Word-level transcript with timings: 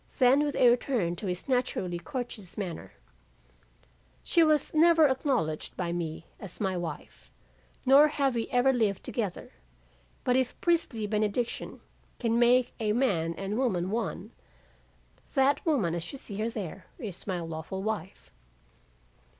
Then 0.17 0.43
with 0.43 0.55
a 0.55 0.67
return 0.67 1.15
to 1.17 1.27
his 1.27 1.47
naturally 1.47 1.99
courteous 1.99 2.57
manner, 2.57 2.93
"She 4.23 4.41
was 4.43 4.73
never 4.73 5.05
acknowledged 5.07 5.77
by 5.77 5.91
me 5.91 6.25
as 6.39 6.59
my 6.59 6.75
wife, 6.75 7.29
nor 7.85 8.07
have 8.07 8.33
we 8.33 8.47
ever 8.49 8.73
lived 8.73 9.03
together, 9.03 9.51
but 10.23 10.35
if 10.35 10.59
priestly 10.59 11.05
benediction 11.05 11.81
can 12.17 12.39
make 12.39 12.73
a 12.79 12.93
man 12.93 13.35
and 13.35 13.59
woman 13.59 13.91
one, 13.91 14.31
that 15.35 15.63
woman 15.67 15.93
as 15.93 16.11
you 16.11 16.17
see 16.17 16.37
her 16.37 16.49
there 16.49 16.87
is 16.97 17.27
my 17.27 17.39
lawful 17.39 17.83
wife." 17.83 18.31